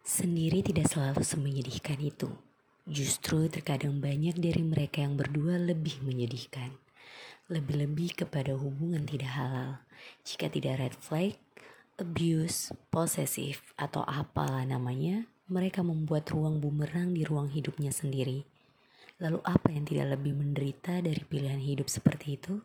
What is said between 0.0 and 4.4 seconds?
Sendiri tidak selalu semenyedihkan itu. Justru terkadang banyak